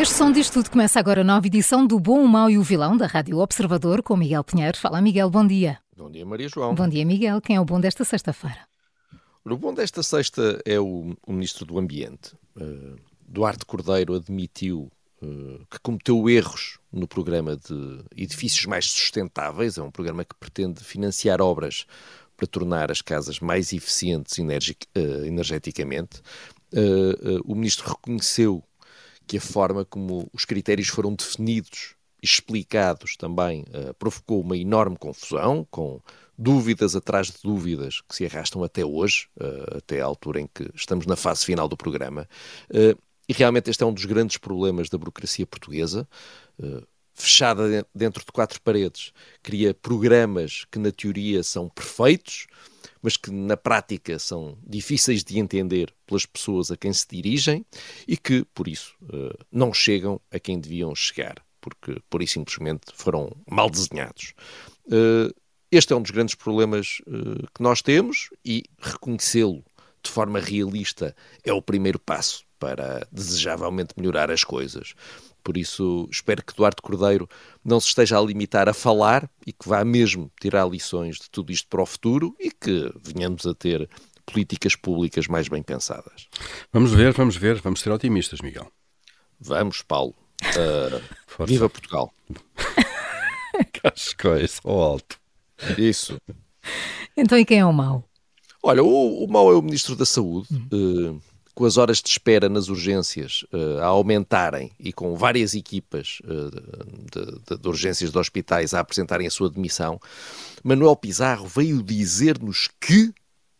Este 0.00 0.14
som 0.14 0.30
diz 0.30 0.48
tudo 0.48 0.70
começa 0.70 1.00
agora 1.00 1.22
a 1.22 1.24
nova 1.24 1.44
edição 1.44 1.84
do 1.84 1.98
Bom, 1.98 2.22
o 2.22 2.28
Mau 2.28 2.48
e 2.48 2.56
o 2.56 2.62
Vilão 2.62 2.96
da 2.96 3.04
Rádio 3.04 3.38
Observador 3.38 4.00
com 4.00 4.16
Miguel 4.16 4.44
Pinheiro. 4.44 4.78
Fala 4.78 5.00
Miguel, 5.00 5.28
bom 5.28 5.44
dia. 5.44 5.80
Bom 5.96 6.08
dia 6.08 6.24
Maria 6.24 6.48
João. 6.48 6.72
Bom 6.72 6.88
dia 6.88 7.04
Miguel, 7.04 7.40
quem 7.40 7.56
é 7.56 7.60
o 7.60 7.64
bom 7.64 7.80
desta 7.80 8.04
sexta-feira? 8.04 8.60
O 9.44 9.56
bom 9.56 9.74
desta 9.74 10.00
sexta 10.04 10.62
é 10.64 10.78
o, 10.78 11.16
o 11.26 11.32
Ministro 11.32 11.66
do 11.66 11.76
Ambiente. 11.80 12.36
Uh, 12.56 12.94
Duarte 13.26 13.66
Cordeiro 13.66 14.14
admitiu 14.14 14.88
uh, 15.20 15.66
que 15.68 15.80
cometeu 15.82 16.30
erros 16.30 16.78
no 16.92 17.08
programa 17.08 17.56
de 17.56 18.04
edifícios 18.16 18.66
mais 18.66 18.88
sustentáveis. 18.88 19.78
É 19.78 19.82
um 19.82 19.90
programa 19.90 20.24
que 20.24 20.36
pretende 20.36 20.84
financiar 20.84 21.42
obras 21.42 21.86
para 22.36 22.46
tornar 22.46 22.92
as 22.92 23.02
casas 23.02 23.40
mais 23.40 23.72
eficientes 23.72 24.38
uh, 24.38 25.26
energeticamente. 25.26 26.22
o 27.44 27.54
Ministro 27.56 27.88
reconheceu 27.88 28.62
que 29.28 29.36
a 29.36 29.40
forma 29.40 29.84
como 29.84 30.28
os 30.32 30.46
critérios 30.46 30.88
foram 30.88 31.14
definidos 31.14 31.94
e 32.22 32.26
explicados 32.26 33.14
também 33.16 33.62
uh, 33.68 33.92
provocou 33.94 34.40
uma 34.40 34.56
enorme 34.56 34.96
confusão, 34.96 35.66
com 35.70 36.00
dúvidas 36.36 36.96
atrás 36.96 37.28
de 37.28 37.38
dúvidas 37.44 38.00
que 38.00 38.16
se 38.16 38.24
arrastam 38.24 38.64
até 38.64 38.84
hoje, 38.84 39.28
uh, 39.38 39.76
até 39.76 40.00
a 40.00 40.06
altura 40.06 40.40
em 40.40 40.48
que 40.52 40.70
estamos 40.74 41.04
na 41.04 41.14
fase 41.14 41.44
final 41.44 41.68
do 41.68 41.76
programa. 41.76 42.26
Uh, 42.70 42.98
e 43.28 43.34
realmente 43.34 43.68
este 43.68 43.82
é 43.82 43.86
um 43.86 43.92
dos 43.92 44.06
grandes 44.06 44.38
problemas 44.38 44.88
da 44.88 44.96
burocracia 44.96 45.46
portuguesa. 45.46 46.08
fechada 47.14 47.86
dentro 47.94 48.24
de 48.24 48.32
quatro 48.32 48.58
paredes, 48.62 49.12
cria 49.42 49.74
programas 49.74 50.64
que 50.72 50.78
na 50.78 50.90
teoria 50.90 51.42
são 51.42 51.68
perfeitos, 51.68 52.46
mas 53.08 53.16
que 53.16 53.30
na 53.30 53.56
prática 53.56 54.18
são 54.18 54.58
difíceis 54.62 55.24
de 55.24 55.38
entender 55.38 55.94
pelas 56.06 56.26
pessoas 56.26 56.70
a 56.70 56.76
quem 56.76 56.92
se 56.92 57.06
dirigem 57.08 57.64
e 58.06 58.18
que, 58.18 58.44
por 58.52 58.68
isso, 58.68 58.94
eh, 59.10 59.34
não 59.50 59.72
chegam 59.72 60.20
a 60.30 60.38
quem 60.38 60.60
deviam 60.60 60.94
chegar, 60.94 61.42
porque, 61.58 61.96
por 62.10 62.22
e 62.22 62.26
simplesmente, 62.26 62.82
foram 62.92 63.34
mal 63.50 63.70
desenhados. 63.70 64.34
Eh, 64.92 65.32
este 65.72 65.94
é 65.94 65.96
um 65.96 66.02
dos 66.02 66.10
grandes 66.10 66.34
problemas 66.34 67.00
eh, 67.06 67.46
que 67.54 67.62
nós 67.62 67.80
temos 67.80 68.28
e 68.44 68.64
reconhecê-lo 68.78 69.64
de 70.02 70.10
forma 70.10 70.38
realista 70.38 71.16
é 71.42 71.50
o 71.50 71.62
primeiro 71.62 71.98
passo 71.98 72.44
para 72.58 73.08
desejavelmente 73.10 73.94
melhorar 73.96 74.30
as 74.30 74.44
coisas. 74.44 74.92
Por 75.42 75.56
isso, 75.56 76.08
espero 76.10 76.44
que 76.44 76.54
Duarte 76.54 76.82
Cordeiro 76.82 77.28
não 77.64 77.80
se 77.80 77.88
esteja 77.88 78.18
a 78.18 78.22
limitar 78.22 78.68
a 78.68 78.74
falar 78.74 79.30
e 79.46 79.52
que 79.52 79.68
vá 79.68 79.84
mesmo 79.84 80.30
tirar 80.40 80.68
lições 80.68 81.16
de 81.16 81.30
tudo 81.30 81.52
isto 81.52 81.68
para 81.68 81.82
o 81.82 81.86
futuro 81.86 82.34
e 82.38 82.50
que 82.50 82.92
venhamos 83.02 83.46
a 83.46 83.54
ter 83.54 83.88
políticas 84.26 84.76
públicas 84.76 85.26
mais 85.26 85.48
bem 85.48 85.62
pensadas. 85.62 86.28
Vamos 86.72 86.92
ver, 86.92 87.12
vamos 87.12 87.36
ver, 87.36 87.60
vamos 87.60 87.80
ser 87.80 87.90
otimistas, 87.90 88.40
Miguel. 88.40 88.70
Vamos, 89.40 89.82
Paulo. 89.82 90.14
Uh, 90.42 91.44
viva 91.46 91.68
Portugal. 91.68 92.12
Cascóis 93.72 94.60
ao 94.64 94.80
alto. 94.80 95.18
Isso. 95.76 96.20
Então, 97.16 97.38
e 97.38 97.44
quem 97.44 97.58
é 97.58 97.64
o 97.66 97.72
mau? 97.72 98.04
Olha, 98.62 98.82
o, 98.82 99.24
o 99.24 99.28
mau 99.30 99.50
é 99.50 99.54
o 99.54 99.62
Ministro 99.62 99.96
da 99.96 100.04
Saúde. 100.04 100.48
Uh, 100.72 101.20
com 101.58 101.64
as 101.64 101.76
horas 101.76 102.00
de 102.00 102.08
espera 102.08 102.48
nas 102.48 102.68
urgências 102.68 103.44
uh, 103.52 103.80
a 103.80 103.86
aumentarem 103.86 104.70
e 104.78 104.92
com 104.92 105.16
várias 105.16 105.54
equipas 105.54 106.20
uh, 106.22 106.52
de, 107.10 107.56
de, 107.56 107.68
urgências 107.68 108.12
de 108.12 108.16
hospitais 108.16 108.74
a 108.74 108.78
apresentarem 108.78 109.26
a 109.26 109.30
sua 109.30 109.50
demissão, 109.50 109.98
Manuel 110.62 110.94
Pizarro 110.94 111.48
veio 111.48 111.82
dizer-nos 111.82 112.68
que, 112.80 113.12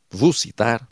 vou 0.08 0.32
citar, 0.32 0.88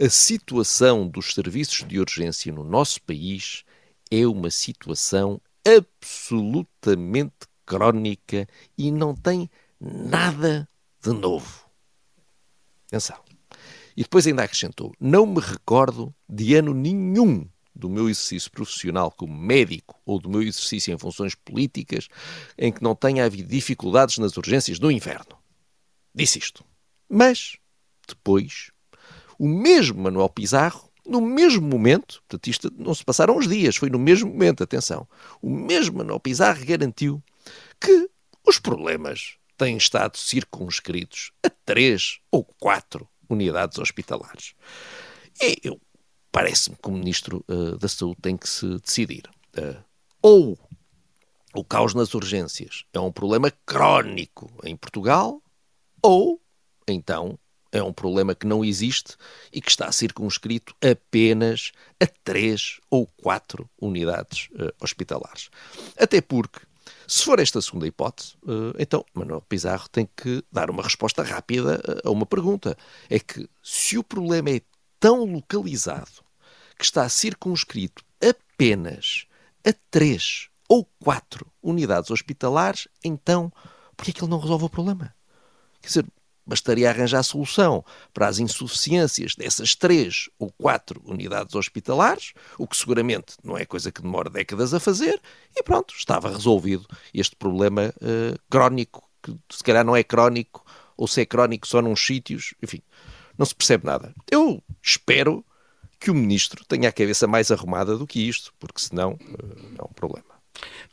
a 0.00 0.08
situação 0.08 1.08
dos 1.08 1.34
serviços 1.34 1.84
de 1.88 1.98
urgência 1.98 2.52
no 2.52 2.62
nosso 2.62 3.02
país 3.02 3.64
é 4.08 4.24
uma 4.24 4.48
situação 4.48 5.40
absolutamente 5.66 7.48
crónica 7.66 8.46
e 8.78 8.92
não 8.92 9.12
tem 9.12 9.50
nada 9.80 10.68
de 11.02 11.12
novo. 11.12 11.66
Atenção. 12.86 13.27
E 13.98 14.02
depois 14.02 14.28
ainda 14.28 14.44
acrescentou: 14.44 14.94
Não 15.00 15.26
me 15.26 15.40
recordo 15.40 16.14
de 16.28 16.54
ano 16.54 16.72
nenhum 16.72 17.44
do 17.74 17.90
meu 17.90 18.08
exercício 18.08 18.48
profissional 18.48 19.10
como 19.10 19.36
médico 19.36 20.00
ou 20.06 20.20
do 20.20 20.30
meu 20.30 20.40
exercício 20.40 20.94
em 20.94 20.98
funções 20.98 21.34
políticas 21.34 22.06
em 22.56 22.70
que 22.70 22.80
não 22.80 22.94
tenha 22.94 23.24
havido 23.24 23.48
dificuldades 23.48 24.18
nas 24.18 24.36
urgências 24.36 24.78
do 24.78 24.88
inverno. 24.88 25.36
Disse 26.14 26.38
isto. 26.38 26.64
Mas, 27.08 27.56
depois, 28.06 28.70
o 29.36 29.48
mesmo 29.48 30.00
Manuel 30.00 30.28
Pizarro, 30.28 30.88
no 31.04 31.20
mesmo 31.20 31.66
momento, 31.66 32.22
portanto, 32.28 32.46
isto 32.46 32.72
não 32.76 32.94
se 32.94 33.04
passaram 33.04 33.36
uns 33.36 33.48
dias, 33.48 33.74
foi 33.74 33.90
no 33.90 33.98
mesmo 33.98 34.30
momento, 34.30 34.62
atenção, 34.62 35.08
o 35.42 35.50
mesmo 35.50 35.98
Manuel 35.98 36.20
Pizarro 36.20 36.64
garantiu 36.64 37.20
que 37.80 38.08
os 38.46 38.60
problemas 38.60 39.38
têm 39.56 39.76
estado 39.76 40.16
circunscritos 40.16 41.32
a 41.42 41.50
três 41.50 42.20
ou 42.30 42.44
quatro 42.44 43.08
unidades 43.28 43.78
hospitalares. 43.78 44.54
E 45.40 45.58
eu 45.62 45.80
parece-me 46.32 46.76
que 46.76 46.88
o 46.88 46.92
Ministro 46.92 47.44
uh, 47.48 47.76
da 47.78 47.88
Saúde 47.88 48.18
tem 48.22 48.36
que 48.36 48.48
se 48.48 48.66
decidir. 48.78 49.24
Uh, 49.56 49.82
ou 50.22 50.58
o 51.54 51.64
caos 51.64 51.94
nas 51.94 52.14
urgências 52.14 52.84
é 52.92 53.00
um 53.00 53.12
problema 53.12 53.50
crónico 53.64 54.50
em 54.64 54.76
Portugal, 54.76 55.42
ou 56.02 56.40
então 56.86 57.38
é 57.70 57.82
um 57.82 57.92
problema 57.92 58.34
que 58.34 58.46
não 58.46 58.64
existe 58.64 59.16
e 59.52 59.60
que 59.60 59.70
está 59.70 59.90
circunscrito 59.92 60.74
apenas 60.80 61.72
a 62.00 62.06
três 62.24 62.80
ou 62.90 63.06
quatro 63.06 63.68
unidades 63.80 64.48
uh, 64.52 64.72
hospitalares. 64.80 65.50
Até 65.98 66.20
porque 66.20 66.60
se 67.06 67.24
for 67.24 67.38
esta 67.38 67.60
segunda 67.60 67.86
hipótese, 67.86 68.36
eh, 68.46 68.76
então 68.78 69.04
Manuel 69.14 69.42
Pizarro 69.42 69.88
tem 69.88 70.08
que 70.16 70.42
dar 70.50 70.70
uma 70.70 70.82
resposta 70.82 71.22
rápida 71.22 71.80
a 72.04 72.10
uma 72.10 72.26
pergunta. 72.26 72.76
É 73.08 73.18
que 73.18 73.48
se 73.62 73.98
o 73.98 74.04
problema 74.04 74.50
é 74.50 74.60
tão 75.00 75.24
localizado 75.24 76.22
que 76.76 76.84
está 76.84 77.08
circunscrito 77.08 78.04
apenas 78.20 79.26
a 79.66 79.72
três 79.90 80.48
ou 80.68 80.84
quatro 81.02 81.46
unidades 81.62 82.10
hospitalares, 82.10 82.88
então 83.02 83.52
por 83.96 84.04
que 84.04 84.10
é 84.10 84.14
que 84.14 84.22
ele 84.22 84.30
não 84.30 84.38
resolve 84.38 84.64
o 84.66 84.70
problema? 84.70 85.14
Quer 85.80 85.88
dizer, 85.88 86.06
Bastaria 86.48 86.88
arranjar 86.88 87.22
solução 87.22 87.84
para 88.14 88.26
as 88.26 88.38
insuficiências 88.38 89.34
dessas 89.34 89.74
três 89.74 90.30
ou 90.38 90.50
quatro 90.50 91.02
unidades 91.04 91.54
hospitalares, 91.54 92.32
o 92.56 92.66
que 92.66 92.74
seguramente 92.74 93.34
não 93.44 93.58
é 93.58 93.66
coisa 93.66 93.92
que 93.92 94.00
demora 94.00 94.30
décadas 94.30 94.72
a 94.72 94.80
fazer, 94.80 95.20
e 95.54 95.62
pronto, 95.62 95.94
estava 95.94 96.30
resolvido 96.30 96.86
este 97.12 97.36
problema 97.36 97.92
uh, 97.96 98.38
crónico, 98.48 99.06
que 99.22 99.36
se 99.50 99.62
calhar 99.62 99.84
não 99.84 99.94
é 99.94 100.02
crónico, 100.02 100.64
ou 100.96 101.06
se 101.06 101.20
é 101.20 101.26
crónico 101.26 101.68
só 101.68 101.82
nos 101.82 102.00
sítios, 102.00 102.54
enfim, 102.62 102.80
não 103.36 103.44
se 103.44 103.54
percebe 103.54 103.84
nada. 103.84 104.14
Eu 104.30 104.62
espero 104.82 105.44
que 106.00 106.10
o 106.10 106.14
ministro 106.14 106.64
tenha 106.64 106.88
a 106.88 106.92
cabeça 106.92 107.26
mais 107.26 107.50
arrumada 107.50 107.94
do 107.94 108.06
que 108.06 108.26
isto, 108.26 108.54
porque 108.58 108.80
senão 108.80 109.12
uh, 109.12 109.76
é 109.78 109.84
um 109.84 109.92
problema. 109.92 110.27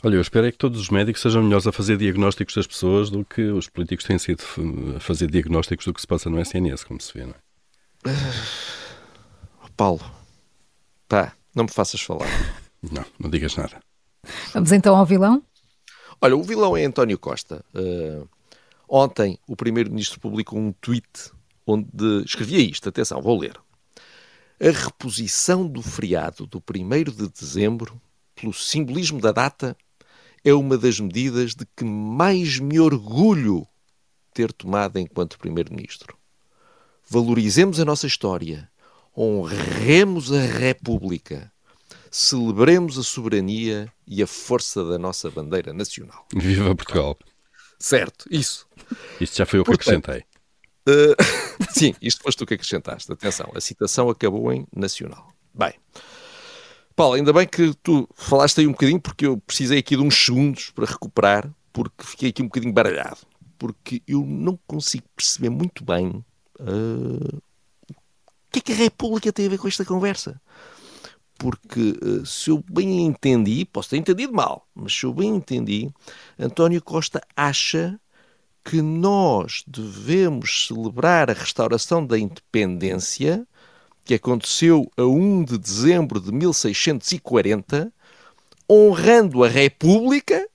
Olha, 0.04 0.16
eu 0.16 0.22
espero 0.22 0.46
é 0.46 0.52
que 0.52 0.58
todos 0.58 0.80
os 0.80 0.90
médicos 0.90 1.22
sejam 1.22 1.42
melhores 1.44 1.66
a 1.66 1.72
fazer 1.72 1.98
diagnósticos 1.98 2.56
das 2.56 2.68
pessoas 2.68 3.10
do 3.10 3.24
que 3.24 3.42
os 3.42 3.70
políticos 3.70 4.06
têm 4.06 4.20
sido 4.20 4.44
a 4.96 5.00
fazer 5.00 5.30
diagnósticos 5.30 5.86
do 5.86 5.94
que 5.94 6.02
se 6.02 6.08
passa 6.08 6.30
no 6.30 6.40
SNS, 6.40 6.84
como 6.84 7.02
se 7.02 7.14
vê, 7.14 7.26
não 7.26 7.34
é? 7.34 8.10
Uh, 8.10 9.72
Paulo, 9.76 10.02
pá, 11.08 11.34
não 11.54 11.64
me 11.64 11.72
faças 11.72 12.02
falar. 12.02 12.28
Não, 12.92 13.04
não 13.18 13.32
digas 13.32 13.56
nada. 13.56 13.80
Vamos 14.54 14.72
então 14.72 14.96
ao 14.96 15.08
vilão? 15.08 15.42
Olha, 16.22 16.36
o 16.36 16.44
vilão 16.44 16.78
é 16.78 16.86
António 16.86 17.18
Costa. 17.18 17.66
Uh, 17.74 18.30
ontem 18.88 19.40
o 19.48 19.56
Primeiro-Ministro 19.56 20.20
publicou 20.20 20.60
um 20.60 20.72
tweet 20.72 21.32
onde 21.66 22.24
escrevia 22.24 22.60
isto, 22.60 22.88
atenção, 22.88 23.20
vou 23.24 23.40
ler. 23.40 23.58
A 24.60 24.70
reposição 24.70 25.68
do 25.68 25.82
feriado 25.82 26.46
do 26.46 26.60
1 26.60 27.04
de 27.12 27.28
dezembro 27.28 28.00
pelo 28.46 28.54
simbolismo 28.54 29.20
da 29.20 29.32
data, 29.32 29.76
é 30.44 30.54
uma 30.54 30.78
das 30.78 31.00
medidas 31.00 31.56
de 31.56 31.66
que 31.76 31.84
mais 31.84 32.60
me 32.60 32.80
orgulho 32.80 33.68
ter 34.34 34.54
tomado 34.54 35.00
enquanto 35.00 35.40
Primeiro-Ministro. 35.40 36.16
Valorizemos 37.10 37.80
a 37.80 37.86
nossa 37.86 38.06
história, 38.06 38.70
honremos 39.18 40.32
a 40.32 40.42
República, 40.42 41.52
celebremos 42.12 43.00
a 43.00 43.04
soberania 43.04 43.92
e 44.06 44.22
a 44.22 44.28
força 44.28 44.86
da 44.86 45.00
nossa 45.00 45.32
bandeira 45.32 45.74
nacional. 45.74 46.28
Viva 46.36 46.76
Portugal! 46.76 47.18
Certo, 47.80 48.28
isso. 48.30 48.68
Isto 49.20 49.38
já 49.38 49.46
foi 49.46 49.60
o 49.60 49.64
que 49.64 49.72
Portanto, 49.72 50.12
acrescentei. 50.12 50.24
Uh, 50.88 51.16
sim, 51.74 51.96
isto 52.00 52.22
foste 52.22 52.38
tu 52.38 52.46
que 52.46 52.54
acrescentaste. 52.54 53.12
Atenção, 53.12 53.52
a 53.56 53.62
citação 53.62 54.08
acabou 54.10 54.54
em 54.54 54.68
nacional. 54.76 55.34
Bem, 55.54 55.74
Paulo, 56.96 57.16
ainda 57.16 57.34
bem 57.34 57.46
que 57.46 57.74
tu 57.84 58.08
falaste 58.16 58.62
aí 58.62 58.68
um 58.68 58.72
bocadinho, 58.72 59.02
porque 59.02 59.26
eu 59.26 59.38
precisei 59.38 59.80
aqui 59.80 59.98
de 59.98 60.02
uns 60.02 60.16
segundos 60.16 60.70
para 60.70 60.86
recuperar, 60.86 61.54
porque 61.74 62.06
fiquei 62.06 62.30
aqui 62.30 62.42
um 62.42 62.46
bocadinho 62.46 62.74
baralhado. 62.74 63.18
Porque 63.58 64.02
eu 64.08 64.26
não 64.26 64.58
consigo 64.66 65.04
perceber 65.14 65.50
muito 65.50 65.84
bem 65.84 66.24
uh, 66.60 67.38
o 67.90 68.52
que 68.52 68.60
é 68.60 68.62
que 68.62 68.72
a 68.72 68.76
República 68.76 69.34
tem 69.34 69.46
a 69.46 69.50
ver 69.50 69.58
com 69.58 69.68
esta 69.68 69.84
conversa. 69.84 70.42
Porque 71.38 72.00
uh, 72.02 72.26
se 72.26 72.50
eu 72.50 72.64
bem 72.72 73.06
entendi, 73.06 73.66
posso 73.66 73.90
ter 73.90 73.98
entendido 73.98 74.32
mal, 74.32 74.66
mas 74.74 74.94
se 74.94 75.06
eu 75.06 75.14
bem 75.14 75.36
entendi, 75.36 75.90
António 76.40 76.82
Costa 76.82 77.22
acha 77.36 78.00
que 78.64 78.82
nós 78.82 79.64
devemos 79.68 80.68
celebrar 80.68 81.30
a 81.30 81.34
restauração 81.34 82.06
da 82.06 82.18
independência 82.18 83.46
que 84.06 84.14
aconteceu 84.14 84.90
a 84.96 85.04
1 85.04 85.44
de 85.44 85.58
dezembro 85.58 86.22
de 86.22 86.32
1640, 86.32 87.92
honrando 88.70 89.44
a 89.44 89.50
República, 89.50 90.48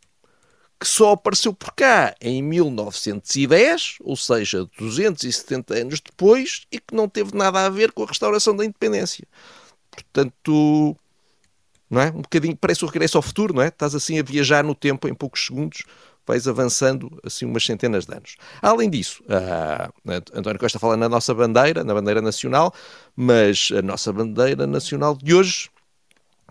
que 0.78 0.86
só 0.86 1.12
apareceu 1.12 1.52
por 1.52 1.72
cá 1.74 2.14
em 2.20 2.40
1910, 2.42 3.96
ou 4.00 4.16
seja, 4.16 4.66
270 4.78 5.74
anos 5.74 6.00
depois, 6.00 6.62
e 6.70 6.78
que 6.78 6.94
não 6.94 7.08
teve 7.08 7.36
nada 7.36 7.66
a 7.66 7.68
ver 7.68 7.90
com 7.92 8.04
a 8.04 8.06
restauração 8.06 8.56
da 8.56 8.64
independência. 8.64 9.26
Portanto, 9.90 10.96
não 11.90 12.00
é? 12.00 12.10
Um 12.10 12.22
bocadinho, 12.22 12.56
parece 12.56 12.84
o 12.84 12.86
regresso 12.88 13.18
ao 13.18 13.22
futuro, 13.22 13.52
não 13.52 13.62
é? 13.62 13.68
Estás 13.68 13.96
assim 13.96 14.18
a 14.20 14.22
viajar 14.22 14.62
no 14.62 14.76
tempo 14.76 15.08
em 15.08 15.14
poucos 15.14 15.44
segundos, 15.44 15.82
avançando 16.46 17.10
assim 17.24 17.44
umas 17.44 17.64
centenas 17.64 18.06
de 18.06 18.14
anos. 18.14 18.36
Além 18.60 18.88
disso, 18.88 19.22
uh, 19.24 19.92
António 20.34 20.58
Costa 20.58 20.78
fala 20.78 20.96
na 20.96 21.08
nossa 21.08 21.34
bandeira, 21.34 21.82
na 21.84 21.94
bandeira 21.94 22.20
nacional, 22.20 22.72
mas 23.16 23.70
a 23.76 23.82
nossa 23.82 24.12
bandeira 24.12 24.66
nacional 24.66 25.16
de 25.16 25.34
hoje 25.34 25.70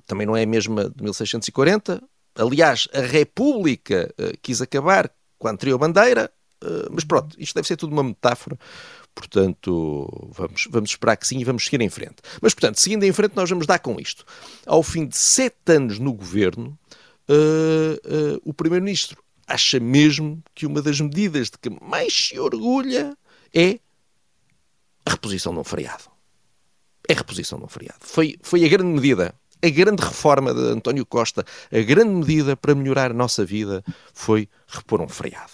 também 0.06 0.26
não 0.26 0.36
é 0.36 0.44
a 0.44 0.48
mesma 0.48 0.90
de 0.90 1.04
1640. 1.04 2.02
Aliás, 2.36 2.88
a 2.94 3.02
República 3.02 4.14
uh, 4.20 4.38
quis 4.42 4.62
acabar 4.62 5.10
com 5.38 5.48
a 5.48 5.52
anterior 5.52 5.78
bandeira, 5.78 6.31
uh, 6.64 6.90
mas 6.92 7.04
pronto, 7.04 7.36
isto 7.40 7.54
deve 7.54 7.68
ser 7.68 7.78
tudo 7.78 7.94
uma 7.94 8.04
metáfora. 8.04 8.58
Portanto, 9.14 10.30
vamos, 10.31 10.68
vamos 10.70 10.90
esperar 10.92 11.16
que 11.18 11.28
sim 11.28 11.40
e 11.40 11.44
vamos 11.44 11.66
seguir 11.66 11.81
em 11.81 11.90
frente. 11.90 12.18
Mas, 12.42 12.54
portanto, 12.54 12.80
seguindo 12.80 13.04
em 13.04 13.12
frente, 13.12 13.36
nós 13.36 13.50
vamos 13.50 13.68
dar 13.68 13.80
com 13.80 14.00
isto. 14.00 14.26
Ao 14.66 14.81
fim 14.81 15.06
de 15.06 15.18
sete 15.18 15.74
anos 15.74 16.00
no 16.00 16.14
governo, 16.14 16.78
uh, 17.30 18.42
o 18.44 18.54
Primeiro-Ministro 18.54 19.22
acha 19.50 19.80
mesmo 19.80 20.42
que 20.54 20.66
uma 20.66 20.81
das 20.81 21.01
medidas 21.01 21.50
de 21.50 21.57
que 21.57 21.69
mais 21.84 22.13
se 22.13 22.40
orgulha 22.40 23.18
é 23.54 23.80
a 25.06 25.12
reposição 25.12 25.54
de 25.54 25.60
um 25.60 25.63
feriado. 25.63 26.04
É 27.07 27.13
a 27.13 27.18
reposição 27.18 27.57
de 27.57 27.66
um 27.66 27.68
feriado. 27.68 28.00
Foi, 28.01 28.38
foi 28.44 28.63
a 28.63 28.68
grande 28.68 28.94
medida, 28.94 29.34
a 29.62 29.69
grande 29.69 30.04
reforma 30.04 30.54
de 30.54 30.62
António 30.62 31.06
Costa, 31.06 31.44
a 31.72 31.81
grande 31.81 32.12
medida 32.12 32.56
para 32.56 32.75
melhorar 32.75 33.10
a 33.12 33.13
nossa 33.13 33.44
vida 33.44 33.84
foi 34.13 34.48
repor 34.68 35.01
um 35.01 35.10
feriado. 35.10 35.54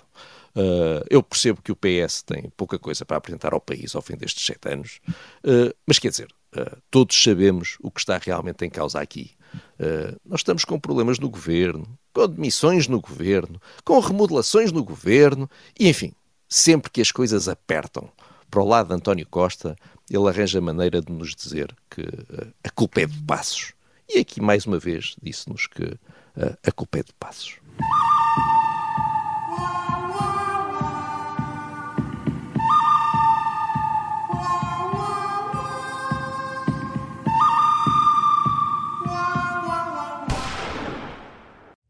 Uh, 0.55 1.03
eu 1.09 1.21
percebo 1.21 1.61
que 1.61 1.71
o 1.71 1.75
PS 1.75 2.21
tem 2.21 2.49
pouca 2.55 2.79
coisa 2.79 3.05
para 3.05 3.17
apresentar 3.17 3.53
ao 3.53 3.59
país 3.59 3.93
ao 3.93 4.01
fim 4.01 4.15
destes 4.15 4.45
sete 4.45 4.69
anos, 4.69 5.01
uh, 5.43 5.75
mas 5.85 5.99
quer 5.99 6.09
dizer, 6.09 6.29
uh, 6.55 6.77
todos 6.89 7.21
sabemos 7.21 7.77
o 7.81 7.91
que 7.91 7.99
está 7.99 8.17
realmente 8.17 8.63
em 8.65 8.69
causa 8.69 8.99
aqui. 8.99 9.31
nós 10.25 10.39
estamos 10.41 10.63
com 10.63 10.79
problemas 10.79 11.19
no 11.19 11.29
governo, 11.29 11.85
com 12.15 12.27
demissões 12.29 12.87
no 12.87 13.01
governo, 13.01 13.61
com 13.83 13.99
remodelações 13.99 14.71
no 14.71 14.81
governo, 14.81 15.49
e 15.77 15.89
enfim, 15.89 16.13
sempre 16.47 16.89
que 16.89 17.01
as 17.01 17.11
coisas 17.11 17.49
apertam 17.49 18.09
para 18.49 18.61
o 18.61 18.65
lado 18.65 18.87
de 18.87 18.93
António 18.93 19.27
Costa, 19.27 19.75
ele 20.09 20.29
arranja 20.29 20.61
maneira 20.61 21.01
de 21.01 21.11
nos 21.11 21.35
dizer 21.35 21.75
que 21.89 22.01
uh, 22.01 22.53
a 22.63 22.69
culpa 22.69 23.01
é 23.01 23.05
de 23.05 23.21
Passos. 23.23 23.73
E 24.07 24.19
aqui, 24.19 24.39
mais 24.39 24.65
uma 24.65 24.79
vez, 24.79 25.17
disse-nos 25.21 25.67
que 25.67 25.83
uh, 25.83 26.57
a 26.65 26.71
culpa 26.71 26.99
é 26.99 27.03
de 27.03 27.11
Passos. 27.19 27.57